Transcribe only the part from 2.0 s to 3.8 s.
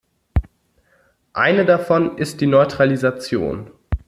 ist die Neutralisation.